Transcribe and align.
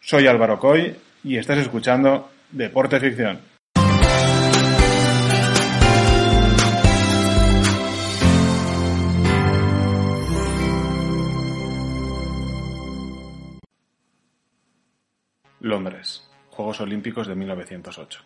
soy 0.00 0.26
Álvaro 0.26 0.58
Coy 0.58 0.96
y 1.22 1.36
estás 1.36 1.58
escuchando 1.58 2.30
Deporte 2.50 2.98
Ficción. 2.98 3.40
Londres, 15.60 16.28
Juegos 16.50 16.80
Olímpicos 16.80 17.28
de 17.28 17.36
1908. 17.36 18.24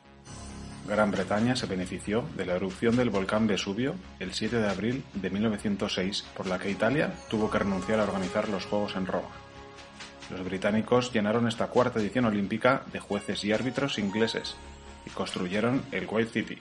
Gran 0.88 1.10
Bretaña 1.10 1.54
se 1.54 1.66
benefició 1.66 2.24
de 2.34 2.46
la 2.46 2.54
erupción 2.54 2.96
del 2.96 3.10
volcán 3.10 3.46
Vesubio 3.46 3.94
el 4.20 4.32
7 4.32 4.56
de 4.56 4.70
abril 4.70 5.04
de 5.12 5.28
1906, 5.28 6.24
por 6.34 6.46
la 6.46 6.58
que 6.58 6.70
Italia 6.70 7.12
tuvo 7.28 7.50
que 7.50 7.58
renunciar 7.58 8.00
a 8.00 8.04
organizar 8.04 8.48
los 8.48 8.64
Juegos 8.64 8.96
en 8.96 9.04
Roma. 9.04 9.45
Los 10.30 10.44
británicos 10.44 11.12
llenaron 11.12 11.46
esta 11.46 11.68
cuarta 11.68 12.00
edición 12.00 12.24
olímpica 12.24 12.82
de 12.92 12.98
jueces 12.98 13.44
y 13.44 13.52
árbitros 13.52 13.98
ingleses 13.98 14.56
y 15.06 15.10
construyeron 15.10 15.84
el 15.92 16.06
White 16.10 16.32
City, 16.32 16.58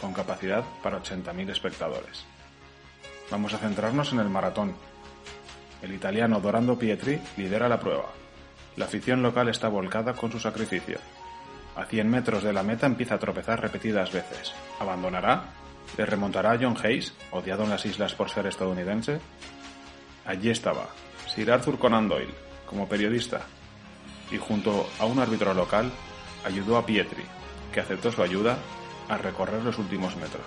con 0.00 0.12
capacidad 0.12 0.64
para 0.82 1.00
80.000 1.00 1.50
espectadores. 1.50 2.24
Vamos 3.30 3.54
a 3.54 3.58
centrarnos 3.58 4.12
en 4.12 4.18
el 4.18 4.28
maratón. 4.28 4.74
El 5.80 5.92
italiano 5.92 6.40
Dorando 6.40 6.78
Pietri 6.78 7.20
lidera 7.36 7.68
la 7.68 7.78
prueba. 7.78 8.10
La 8.76 8.86
afición 8.86 9.22
local 9.22 9.48
está 9.48 9.68
volcada 9.68 10.14
con 10.14 10.32
su 10.32 10.40
sacrificio. 10.40 10.98
A 11.76 11.84
100 11.84 12.10
metros 12.10 12.42
de 12.42 12.52
la 12.52 12.62
meta 12.62 12.86
empieza 12.86 13.14
a 13.14 13.18
tropezar 13.18 13.60
repetidas 13.60 14.12
veces. 14.12 14.52
¿Abandonará? 14.80 15.44
¿Le 15.96 16.06
remontará 16.06 16.52
a 16.52 16.58
John 16.60 16.76
Hayes, 16.82 17.14
odiado 17.30 17.62
en 17.64 17.70
las 17.70 17.86
islas 17.86 18.14
por 18.14 18.30
ser 18.30 18.46
estadounidense? 18.46 19.20
Allí 20.24 20.50
estaba, 20.50 20.88
Sir 21.28 21.52
Arthur 21.52 21.78
Conan 21.78 22.08
Doyle, 22.08 22.34
como 22.74 22.88
periodista 22.88 23.42
y 24.32 24.36
junto 24.36 24.90
a 24.98 25.06
un 25.06 25.20
árbitro 25.20 25.54
local 25.54 25.92
ayudó 26.44 26.76
a 26.76 26.84
Pietri, 26.84 27.22
que 27.72 27.78
aceptó 27.78 28.10
su 28.10 28.20
ayuda, 28.20 28.58
a 29.08 29.16
recorrer 29.16 29.62
los 29.62 29.78
últimos 29.78 30.16
metros. 30.16 30.46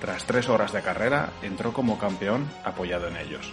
Tras 0.00 0.24
tres 0.24 0.48
horas 0.48 0.72
de 0.72 0.80
carrera, 0.80 1.28
entró 1.42 1.74
como 1.74 1.98
campeón 1.98 2.48
apoyado 2.64 3.08
en 3.08 3.18
ellos. 3.18 3.52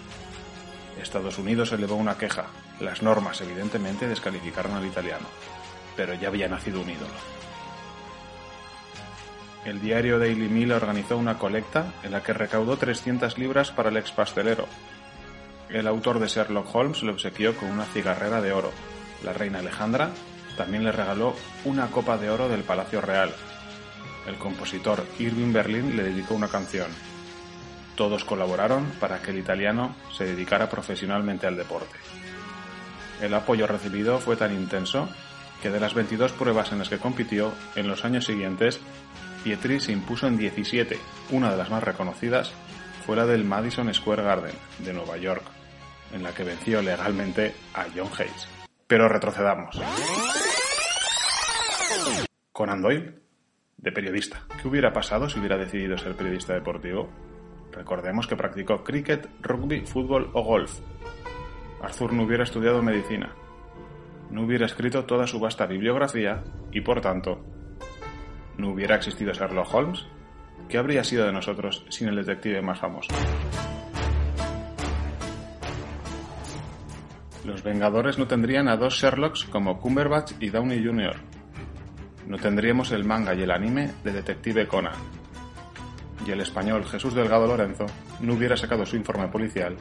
Estados 1.01 1.37
Unidos 1.39 1.73
elevó 1.73 1.95
una 1.95 2.17
queja. 2.17 2.45
Las 2.79 3.01
normas 3.01 3.41
evidentemente 3.41 4.07
descalificaron 4.07 4.73
al 4.73 4.85
italiano, 4.85 5.27
pero 5.97 6.13
ya 6.13 6.29
había 6.29 6.47
nacido 6.47 6.79
un 6.79 6.89
ídolo. 6.89 7.13
El 9.65 9.81
diario 9.81 10.19
Daily 10.19 10.47
Mail 10.47 10.71
organizó 10.71 11.17
una 11.17 11.37
colecta 11.37 11.93
en 12.03 12.11
la 12.11 12.23
que 12.23 12.31
recaudó 12.31 12.77
300 12.77 13.37
libras 13.37 13.71
para 13.71 13.89
el 13.89 13.97
ex 13.97 14.11
pastelero, 14.11 14.67
el 15.73 15.87
autor 15.87 16.19
de 16.19 16.27
Sherlock 16.27 16.73
Holmes 16.75 17.03
le 17.03 17.11
obsequió 17.11 17.55
con 17.55 17.69
una 17.69 17.85
cigarrera 17.85 18.41
de 18.41 18.51
oro. 18.51 18.71
La 19.23 19.33
reina 19.33 19.59
Alejandra 19.59 20.11
también 20.57 20.83
le 20.83 20.91
regaló 20.91 21.35
una 21.63 21.87
copa 21.87 22.17
de 22.17 22.29
oro 22.29 22.49
del 22.49 22.63
Palacio 22.63 23.01
Real. 23.01 23.33
El 24.27 24.35
compositor 24.35 25.05
Irving 25.19 25.53
Berlin 25.53 25.95
le 25.95 26.03
dedicó 26.03 26.35
una 26.35 26.49
canción. 26.49 26.87
Todos 27.95 28.23
colaboraron 28.23 28.91
para 28.99 29.21
que 29.21 29.31
el 29.31 29.39
italiano 29.39 29.95
se 30.15 30.25
dedicara 30.25 30.69
profesionalmente 30.69 31.47
al 31.47 31.57
deporte. 31.57 31.95
El 33.21 33.33
apoyo 33.33 33.67
recibido 33.67 34.19
fue 34.19 34.35
tan 34.35 34.53
intenso 34.53 35.07
que 35.61 35.69
de 35.69 35.79
las 35.79 35.93
22 35.93 36.31
pruebas 36.33 36.71
en 36.71 36.79
las 36.79 36.89
que 36.89 36.97
compitió, 36.97 37.53
en 37.75 37.87
los 37.87 38.03
años 38.03 38.25
siguientes, 38.25 38.79
Pietri 39.43 39.79
se 39.79 39.91
impuso 39.91 40.27
en 40.27 40.37
17. 40.37 40.99
Una 41.29 41.51
de 41.51 41.57
las 41.57 41.69
más 41.69 41.83
reconocidas 41.83 42.51
fue 43.05 43.15
la 43.15 43.25
del 43.25 43.43
Madison 43.43 43.93
Square 43.93 44.23
Garden, 44.23 44.55
de 44.79 44.93
Nueva 44.93 45.17
York, 45.17 45.43
en 46.13 46.23
la 46.23 46.33
que 46.33 46.43
venció 46.43 46.81
legalmente 46.81 47.53
a 47.73 47.85
John 47.95 48.09
Hayes. 48.17 48.47
Pero 48.87 49.07
retrocedamos. 49.07 49.79
Conan 52.51 52.81
Doyle, 52.81 53.15
de 53.77 53.91
periodista. 53.91 54.45
¿Qué 54.61 54.67
hubiera 54.67 54.93
pasado 54.93 55.29
si 55.29 55.39
hubiera 55.39 55.57
decidido 55.57 55.97
ser 55.97 56.15
periodista 56.15 56.53
deportivo? 56.53 57.09
Recordemos 57.71 58.27
que 58.27 58.35
practicó 58.35 58.83
cricket, 58.83 59.29
rugby, 59.41 59.85
fútbol 59.85 60.29
o 60.33 60.43
golf. 60.43 60.79
Arthur 61.81 62.13
no 62.13 62.23
hubiera 62.23 62.43
estudiado 62.43 62.81
medicina. 62.81 63.33
No 64.29 64.43
hubiera 64.43 64.65
escrito 64.65 65.05
toda 65.05 65.25
su 65.25 65.39
vasta 65.39 65.65
bibliografía 65.65 66.43
y, 66.71 66.81
por 66.81 67.01
tanto, 67.01 67.43
no 68.57 68.71
hubiera 68.71 68.95
existido 68.95 69.33
Sherlock 69.33 69.73
Holmes. 69.73 70.05
¿Qué 70.69 70.77
habría 70.77 71.03
sido 71.03 71.25
de 71.25 71.33
nosotros 71.33 71.85
sin 71.89 72.07
el 72.07 72.15
detective 72.15 72.61
más 72.61 72.79
famoso? 72.79 73.13
Los 77.45 77.63
Vengadores 77.63 78.19
no 78.19 78.27
tendrían 78.27 78.67
a 78.67 78.77
dos 78.77 78.93
Sherlocks 78.95 79.45
como 79.45 79.79
Cumberbatch 79.79 80.33
y 80.39 80.49
Downey 80.49 80.83
Jr. 80.85 81.15
No 82.27 82.37
tendríamos 82.37 82.91
el 82.91 83.03
manga 83.03 83.33
y 83.33 83.41
el 83.41 83.51
anime 83.51 83.91
de 84.03 84.13
Detective 84.13 84.67
Conan. 84.67 84.93
Y 86.25 86.31
el 86.31 86.41
español 86.41 86.85
Jesús 86.85 87.15
Delgado 87.15 87.47
Lorenzo 87.47 87.87
no 88.19 88.35
hubiera 88.35 88.55
sacado 88.55 88.85
su 88.85 88.95
informe 88.95 89.27
policial 89.27 89.75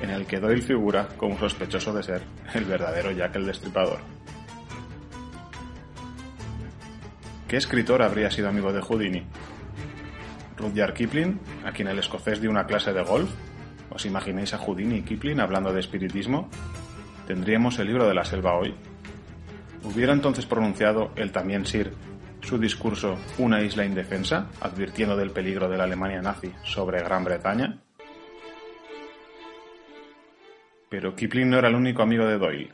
en 0.00 0.10
el 0.10 0.26
que 0.26 0.40
Doyle 0.40 0.62
figura 0.62 1.08
como 1.16 1.38
sospechoso 1.38 1.92
de 1.92 2.02
ser 2.02 2.22
el 2.54 2.64
verdadero 2.64 3.10
Jack 3.10 3.36
el 3.36 3.46
Destripador. 3.46 3.98
¿Qué 7.46 7.58
escritor 7.58 8.02
habría 8.02 8.30
sido 8.30 8.48
amigo 8.48 8.72
de 8.72 8.80
Houdini? 8.80 9.26
Rudyard 10.56 10.94
Kipling, 10.94 11.38
a 11.64 11.72
quien 11.72 11.88
el 11.88 11.98
escocés 11.98 12.40
dio 12.40 12.50
una 12.50 12.66
clase 12.66 12.92
de 12.92 13.02
golf. 13.02 13.30
¿Os 13.90 14.06
imagináis 14.06 14.54
a 14.54 14.58
Houdini 14.58 14.96
y 14.96 15.02
Kipling 15.02 15.40
hablando 15.40 15.72
de 15.72 15.80
espiritismo? 15.80 16.48
¿Tendríamos 17.26 17.78
el 17.78 17.86
libro 17.86 18.06
de 18.06 18.14
la 18.14 18.24
selva 18.24 18.54
hoy? 18.58 18.74
¿Hubiera 19.82 20.12
entonces 20.12 20.44
pronunciado 20.44 21.10
el 21.16 21.32
también 21.32 21.64
Sir 21.64 21.92
su 22.42 22.58
discurso 22.58 23.16
Una 23.38 23.62
isla 23.62 23.86
indefensa, 23.86 24.48
advirtiendo 24.60 25.16
del 25.16 25.30
peligro 25.30 25.68
de 25.68 25.78
la 25.78 25.84
Alemania 25.84 26.20
nazi 26.20 26.52
sobre 26.62 27.02
Gran 27.02 27.24
Bretaña? 27.24 27.78
Pero 30.90 31.16
Kipling 31.16 31.48
no 31.48 31.58
era 31.58 31.68
el 31.68 31.74
único 31.74 32.02
amigo 32.02 32.26
de 32.26 32.36
Doyle. 32.36 32.72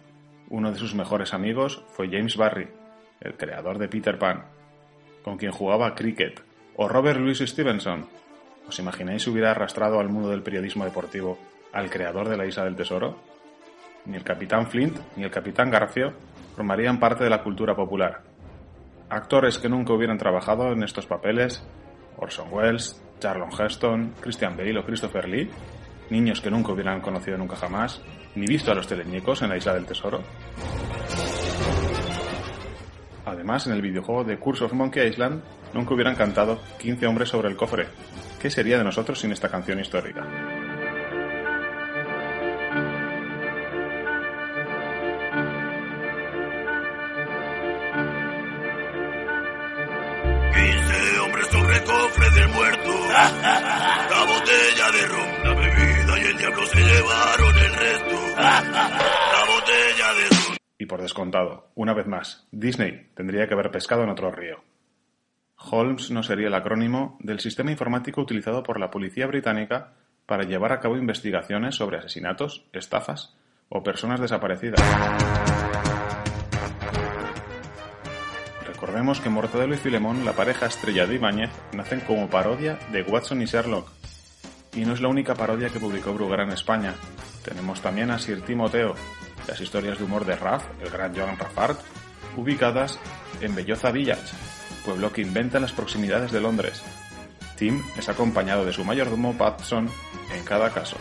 Uno 0.48 0.72
de 0.72 0.78
sus 0.78 0.96
mejores 0.96 1.32
amigos 1.32 1.84
fue 1.90 2.08
James 2.08 2.36
Barry, 2.36 2.68
el 3.20 3.36
creador 3.36 3.78
de 3.78 3.88
Peter 3.88 4.18
Pan, 4.18 4.46
con 5.22 5.36
quien 5.36 5.52
jugaba 5.52 5.94
cricket, 5.94 6.42
o 6.74 6.88
Robert 6.88 7.20
Louis 7.20 7.38
Stevenson. 7.38 8.08
¿Os 8.66 8.78
imagináis 8.80 9.22
si 9.22 9.30
hubiera 9.30 9.52
arrastrado 9.52 10.00
al 10.00 10.08
mundo 10.08 10.30
del 10.30 10.42
periodismo 10.42 10.84
deportivo 10.84 11.38
al 11.72 11.88
creador 11.88 12.28
de 12.28 12.36
la 12.36 12.46
Isla 12.46 12.64
del 12.64 12.74
Tesoro? 12.74 13.16
Ni 14.06 14.16
el 14.16 14.24
capitán 14.24 14.66
Flint 14.66 14.98
ni 15.16 15.24
el 15.24 15.30
capitán 15.30 15.70
Garfio 15.70 16.12
formarían 16.56 16.98
parte 16.98 17.24
de 17.24 17.30
la 17.30 17.42
cultura 17.42 17.74
popular. 17.74 18.22
Actores 19.08 19.58
que 19.58 19.68
nunca 19.68 19.92
hubieran 19.92 20.18
trabajado 20.18 20.72
en 20.72 20.82
estos 20.82 21.06
papeles, 21.06 21.66
Orson 22.16 22.48
Welles, 22.50 23.02
Charlton 23.18 23.50
Heston, 23.58 24.14
Christian 24.20 24.56
Bale 24.56 24.78
o 24.78 24.84
Christopher 24.84 25.28
Lee, 25.28 25.50
niños 26.10 26.40
que 26.40 26.50
nunca 26.50 26.72
hubieran 26.72 27.00
conocido 27.00 27.36
nunca 27.36 27.56
jamás, 27.56 28.02
ni 28.34 28.46
visto 28.46 28.70
a 28.70 28.74
los 28.74 28.86
teleñecos 28.86 29.42
en 29.42 29.50
la 29.50 29.56
Isla 29.56 29.74
del 29.74 29.86
Tesoro. 29.86 30.20
Además, 33.24 33.66
en 33.66 33.74
el 33.74 33.82
videojuego 33.82 34.24
de 34.24 34.38
Curse 34.38 34.64
of 34.64 34.72
Monkey 34.72 35.06
Island, 35.08 35.42
nunca 35.72 35.94
hubieran 35.94 36.16
cantado 36.16 36.60
15 36.78 37.06
hombres 37.06 37.28
sobre 37.28 37.48
el 37.48 37.56
cofre. 37.56 37.86
¿Qué 38.40 38.50
sería 38.50 38.78
de 38.78 38.84
nosotros 38.84 39.20
sin 39.20 39.32
esta 39.32 39.48
canción 39.48 39.78
histórica? 39.78 40.26
Y 60.78 60.86
por 60.86 61.02
descontado, 61.02 61.68
una 61.74 61.92
vez 61.92 62.06
más, 62.06 62.46
Disney 62.52 63.10
tendría 63.14 63.46
que 63.46 63.52
haber 63.52 63.70
pescado 63.70 64.02
en 64.02 64.08
otro 64.08 64.30
río. 64.30 64.62
Holmes 65.56 66.10
no 66.10 66.22
sería 66.22 66.48
el 66.48 66.54
acrónimo 66.54 67.18
del 67.20 67.40
sistema 67.40 67.70
informático 67.70 68.22
utilizado 68.22 68.62
por 68.62 68.80
la 68.80 68.90
policía 68.90 69.26
británica 69.26 69.92
para 70.24 70.44
llevar 70.44 70.72
a 70.72 70.80
cabo 70.80 70.96
investigaciones 70.96 71.74
sobre 71.74 71.98
asesinatos, 71.98 72.64
estafas 72.72 73.36
o 73.68 73.82
personas 73.82 74.20
desaparecidas. 74.20 74.80
Recordemos 78.66 79.20
que 79.20 79.28
Mortadelo 79.28 79.74
y 79.74 79.78
Filemón, 79.78 80.24
la 80.24 80.32
pareja 80.32 80.64
estrella 80.64 81.06
de 81.06 81.16
Ibáñez, 81.16 81.50
nacen 81.76 82.00
como 82.00 82.30
parodia 82.30 82.78
de 82.90 83.02
Watson 83.02 83.42
y 83.42 83.44
Sherlock. 83.44 83.99
Y 84.74 84.84
no 84.84 84.94
es 84.94 85.00
la 85.00 85.08
única 85.08 85.34
parodia 85.34 85.68
que 85.68 85.80
publicó 85.80 86.12
Bruguera 86.12 86.44
en 86.44 86.52
España. 86.52 86.94
Tenemos 87.44 87.80
también 87.80 88.10
a 88.10 88.18
Sir 88.18 88.42
Timoteo, 88.42 88.94
las 89.48 89.60
historias 89.60 89.98
de 89.98 90.04
humor 90.04 90.24
de 90.24 90.36
Raff, 90.36 90.64
el 90.80 90.90
gran 90.90 91.14
Joan 91.14 91.38
Raffart, 91.38 91.80
ubicadas 92.36 92.98
en 93.40 93.54
Belloza 93.54 93.90
Village, 93.90 94.34
pueblo 94.84 95.12
que 95.12 95.22
inventa 95.22 95.58
en 95.58 95.62
las 95.62 95.72
proximidades 95.72 96.30
de 96.30 96.40
Londres. 96.40 96.82
Tim 97.56 97.82
es 97.98 98.08
acompañado 98.08 98.64
de 98.64 98.72
su 98.72 98.84
mayordomo 98.84 99.36
Patson 99.36 99.88
en 100.34 100.44
cada 100.44 100.70
caso. 100.70 100.96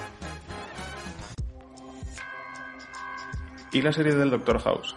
Y 3.72 3.82
la 3.82 3.94
serie 3.94 4.16
del 4.16 4.32
Dr. 4.32 4.60
House, 4.62 4.96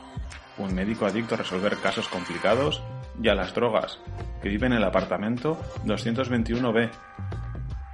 un 0.58 0.74
médico 0.74 1.06
adicto 1.06 1.34
a 1.34 1.38
resolver 1.38 1.76
casos 1.76 2.08
complicados 2.08 2.82
y 3.22 3.28
a 3.28 3.34
las 3.34 3.54
drogas, 3.54 3.98
que 4.40 4.48
vive 4.48 4.66
en 4.66 4.72
el 4.72 4.84
apartamento 4.84 5.58
221B. 5.84 6.90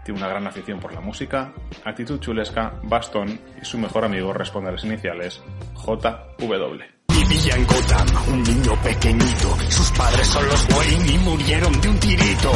Tiene 0.09 0.23
una 0.23 0.31
gran 0.31 0.47
afición 0.47 0.81
por 0.81 0.95
la 0.95 1.03
música, 1.03 1.53
actitud 1.85 2.19
chulesca, 2.19 2.81
bastón 2.85 3.39
y 3.61 3.63
su 3.63 3.77
mejor 3.77 4.07
amigo 4.07 4.33
responde 4.33 4.71
a 4.71 4.73
las 4.73 4.83
iniciales 4.83 5.43
JW. 5.75 6.79
Vivía 7.09 7.55
en 7.55 7.67
Gotham, 7.67 8.33
un 8.33 8.43
niño 8.43 8.73
pequeñito. 8.83 9.55
Sus 9.69 9.93
padres 9.93 10.27
son 10.27 10.47
los 10.47 10.67
Wayne 10.71 11.13
y 11.13 11.19
murieron 11.19 11.79
de 11.83 11.89
un 11.91 12.01
tirito. 12.01 12.53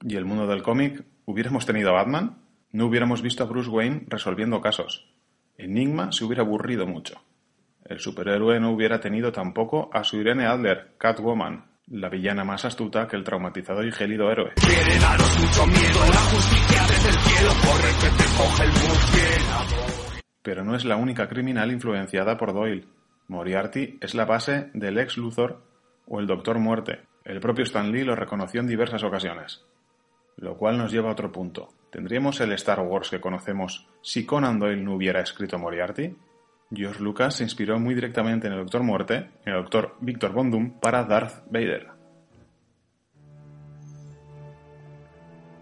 ¿Y 0.00 0.16
el 0.16 0.24
mundo 0.24 0.46
del 0.46 0.62
cómic? 0.62 1.04
¿Hubiéramos 1.26 1.66
tenido 1.66 1.90
a 1.90 1.92
Batman? 1.92 2.38
No 2.72 2.86
hubiéramos 2.86 3.20
visto 3.20 3.44
a 3.44 3.46
Bruce 3.46 3.68
Wayne 3.68 4.06
resolviendo 4.06 4.62
casos. 4.62 5.12
Enigma 5.58 6.10
se 6.10 6.24
hubiera 6.24 6.42
aburrido 6.42 6.86
mucho. 6.86 7.20
El 7.84 8.00
superhéroe 8.00 8.60
no 8.60 8.70
hubiera 8.70 8.98
tenido 8.98 9.30
tampoco 9.30 9.90
a 9.92 10.04
su 10.04 10.16
Irene 10.16 10.46
Adler, 10.46 10.94
Catwoman, 10.96 11.68
la 11.90 12.08
villana 12.08 12.44
más 12.44 12.64
astuta 12.64 13.06
que 13.06 13.16
el 13.16 13.24
traumatizado 13.24 13.82
y 13.82 13.90
gélido 13.90 14.30
héroe. 14.30 14.52
Quiere 14.56 14.98
daros 14.98 15.38
mucho 15.38 15.66
miedo. 15.66 16.00
La 16.12 16.20
justicia 16.20 16.77
Pero 20.42 20.64
no 20.64 20.74
es 20.74 20.84
la 20.84 20.96
única 20.96 21.28
criminal 21.28 21.70
influenciada 21.70 22.36
por 22.36 22.52
Doyle. 22.52 22.86
Moriarty 23.28 23.98
es 24.00 24.14
la 24.14 24.24
base 24.24 24.70
del 24.74 24.98
ex 24.98 25.16
Luthor 25.16 25.62
o 26.06 26.20
el 26.20 26.26
Doctor 26.26 26.58
Muerte. 26.58 27.02
El 27.24 27.40
propio 27.40 27.64
Stan 27.64 27.92
Lee 27.92 28.04
lo 28.04 28.16
reconoció 28.16 28.60
en 28.60 28.66
diversas 28.66 29.04
ocasiones. 29.04 29.64
Lo 30.36 30.56
cual 30.56 30.78
nos 30.78 30.90
lleva 30.90 31.10
a 31.10 31.12
otro 31.12 31.30
punto. 31.30 31.68
¿Tendríamos 31.90 32.40
el 32.40 32.52
Star 32.52 32.80
Wars 32.80 33.10
que 33.10 33.20
conocemos 33.20 33.86
si 34.02 34.24
Conan 34.24 34.58
Doyle 34.58 34.82
no 34.82 34.94
hubiera 34.94 35.20
escrito 35.20 35.58
Moriarty? 35.58 36.16
George 36.70 37.02
Lucas 37.02 37.36
se 37.36 37.44
inspiró 37.44 37.78
muy 37.78 37.94
directamente 37.94 38.46
en 38.46 38.54
el 38.54 38.60
Doctor 38.60 38.82
Muerte, 38.82 39.30
en 39.44 39.54
el 39.54 39.62
Doctor 39.62 39.96
Victor 40.00 40.32
Von 40.32 40.50
Doom, 40.50 40.80
para 40.80 41.04
Darth 41.04 41.44
Vader. 41.50 41.97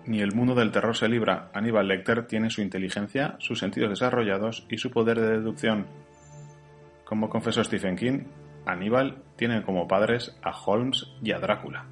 Ni 0.06 0.20
el 0.20 0.34
mundo 0.34 0.54
del 0.54 0.70
terror 0.70 0.96
se 0.96 1.08
libra. 1.08 1.50
Aníbal 1.52 1.88
Lecter 1.88 2.26
tiene 2.26 2.48
su 2.48 2.62
inteligencia, 2.62 3.34
sus 3.38 3.58
sentidos 3.58 3.90
desarrollados 3.90 4.66
y 4.70 4.78
su 4.78 4.90
poder 4.90 5.20
de 5.20 5.38
deducción. 5.38 5.86
Como 7.04 7.28
confesó 7.28 7.64
Stephen 7.64 7.96
King, 7.96 8.20
Aníbal 8.66 9.22
tiene 9.36 9.62
como 9.62 9.88
padres 9.88 10.36
a 10.42 10.50
Holmes 10.50 11.06
y 11.22 11.32
a 11.32 11.38
Drácula. 11.38 11.86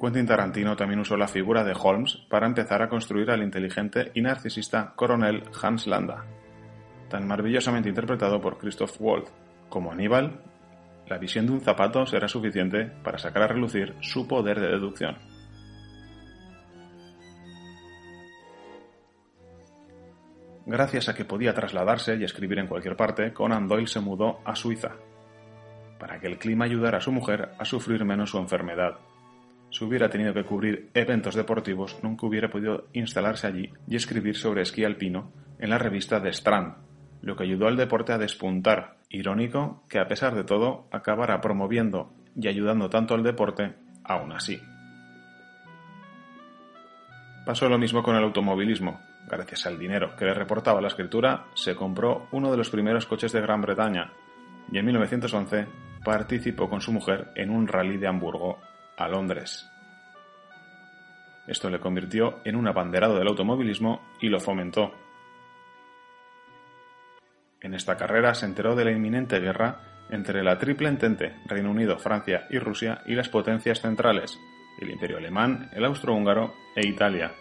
Quentin 0.00 0.26
Tarantino 0.26 0.76
también 0.76 1.00
usó 1.00 1.16
la 1.16 1.26
figura 1.26 1.64
de 1.64 1.74
Holmes 1.74 2.18
para 2.28 2.46
empezar 2.46 2.82
a 2.82 2.88
construir 2.88 3.30
al 3.30 3.42
inteligente 3.42 4.12
y 4.14 4.20
narcisista 4.20 4.92
coronel 4.94 5.42
Hans 5.60 5.86
Landa, 5.86 6.24
tan 7.08 7.26
maravillosamente 7.26 7.88
interpretado 7.88 8.40
por 8.40 8.58
Christoph 8.58 9.00
Waltz. 9.00 9.32
Como 9.70 9.90
Aníbal, 9.90 10.40
la 11.08 11.18
visión 11.18 11.46
de 11.46 11.52
un 11.52 11.60
zapato 11.60 12.06
será 12.06 12.28
suficiente 12.28 12.90
para 13.02 13.18
sacar 13.18 13.42
a 13.42 13.48
relucir 13.48 13.94
su 14.00 14.26
poder 14.26 14.60
de 14.60 14.68
deducción. 14.68 15.16
Gracias 20.68 21.08
a 21.08 21.14
que 21.14 21.24
podía 21.24 21.54
trasladarse 21.54 22.16
y 22.16 22.24
escribir 22.24 22.58
en 22.58 22.66
cualquier 22.66 22.96
parte, 22.96 23.32
Conan 23.32 23.68
Doyle 23.68 23.86
se 23.86 24.00
mudó 24.00 24.40
a 24.44 24.56
Suiza, 24.56 24.96
para 26.00 26.18
que 26.18 26.26
el 26.26 26.38
clima 26.38 26.64
ayudara 26.64 26.98
a 26.98 27.00
su 27.00 27.12
mujer 27.12 27.50
a 27.56 27.64
sufrir 27.64 28.04
menos 28.04 28.30
su 28.30 28.38
enfermedad. 28.38 28.98
Si 29.70 29.84
hubiera 29.84 30.08
tenido 30.08 30.34
que 30.34 30.44
cubrir 30.44 30.90
eventos 30.92 31.36
deportivos, 31.36 31.96
nunca 32.02 32.26
hubiera 32.26 32.50
podido 32.50 32.88
instalarse 32.94 33.46
allí 33.46 33.72
y 33.86 33.94
escribir 33.94 34.36
sobre 34.36 34.62
esquí 34.62 34.84
alpino 34.84 35.32
en 35.60 35.70
la 35.70 35.78
revista 35.78 36.20
The 36.20 36.30
Strand, 36.30 36.85
lo 37.26 37.34
que 37.34 37.42
ayudó 37.42 37.66
al 37.66 37.76
deporte 37.76 38.12
a 38.12 38.18
despuntar. 38.18 38.98
Irónico 39.10 39.82
que 39.88 39.98
a 39.98 40.06
pesar 40.06 40.36
de 40.36 40.44
todo 40.44 40.86
acabara 40.92 41.40
promoviendo 41.40 42.12
y 42.36 42.46
ayudando 42.46 42.88
tanto 42.88 43.14
al 43.14 43.24
deporte 43.24 43.74
aún 44.04 44.32
así. 44.32 44.62
Pasó 47.44 47.68
lo 47.68 47.78
mismo 47.78 48.04
con 48.04 48.14
el 48.14 48.22
automovilismo. 48.22 49.00
Gracias 49.28 49.66
al 49.66 49.76
dinero 49.76 50.14
que 50.16 50.24
le 50.24 50.34
reportaba 50.34 50.80
la 50.80 50.86
escritura, 50.86 51.46
se 51.54 51.74
compró 51.74 52.28
uno 52.30 52.52
de 52.52 52.58
los 52.58 52.70
primeros 52.70 53.06
coches 53.06 53.32
de 53.32 53.40
Gran 53.40 53.60
Bretaña 53.60 54.12
y 54.70 54.78
en 54.78 54.86
1911 54.86 55.66
participó 56.04 56.70
con 56.70 56.80
su 56.80 56.92
mujer 56.92 57.32
en 57.34 57.50
un 57.50 57.66
rally 57.66 57.96
de 57.96 58.06
Hamburgo 58.06 58.60
a 58.96 59.08
Londres. 59.08 59.68
Esto 61.48 61.70
le 61.70 61.80
convirtió 61.80 62.38
en 62.44 62.54
un 62.54 62.68
abanderado 62.68 63.18
del 63.18 63.26
automovilismo 63.26 64.00
y 64.20 64.28
lo 64.28 64.38
fomentó. 64.38 64.92
En 67.60 67.74
esta 67.74 67.96
carrera 67.96 68.34
se 68.34 68.46
enteró 68.46 68.74
de 68.76 68.84
la 68.84 68.92
inminente 68.92 69.40
guerra 69.40 69.80
entre 70.10 70.42
la 70.42 70.58
triple 70.58 70.88
entente 70.88 71.36
Reino 71.46 71.70
Unido, 71.70 71.98
Francia 71.98 72.46
y 72.50 72.58
Rusia 72.58 73.02
y 73.06 73.14
las 73.14 73.28
potencias 73.28 73.80
centrales, 73.80 74.38
el 74.80 74.90
Imperio 74.90 75.18
Alemán, 75.18 75.70
el 75.72 75.84
Austrohúngaro 75.84 76.54
e 76.74 76.86
Italia, 76.86 77.32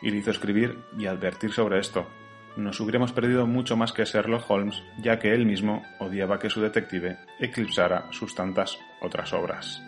y 0.00 0.10
le 0.10 0.18
hizo 0.18 0.30
escribir 0.30 0.78
y 0.98 1.06
advertir 1.06 1.52
sobre 1.52 1.78
esto. 1.78 2.08
Nos 2.56 2.80
hubiéramos 2.80 3.12
perdido 3.12 3.46
mucho 3.46 3.76
más 3.76 3.92
que 3.92 4.04
Sherlock 4.04 4.50
Holmes, 4.50 4.82
ya 4.98 5.18
que 5.18 5.32
él 5.32 5.46
mismo 5.46 5.84
odiaba 5.98 6.38
que 6.38 6.50
su 6.50 6.60
detective 6.60 7.18
eclipsara 7.38 8.06
sus 8.10 8.34
tantas 8.34 8.78
otras 9.00 9.32
obras. 9.32 9.82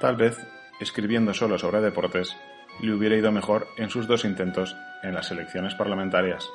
Tal 0.00 0.16
vez, 0.16 0.36
escribiendo 0.80 1.32
solo 1.32 1.58
sobre 1.58 1.80
deportes, 1.80 2.36
le 2.80 2.92
hubiera 2.92 3.16
ido 3.16 3.30
mejor 3.30 3.68
en 3.76 3.90
sus 3.90 4.08
dos 4.08 4.24
intentos 4.24 4.76
en 5.02 5.14
las 5.14 5.30
elecciones 5.30 5.74
parlamentarias. 5.74 6.48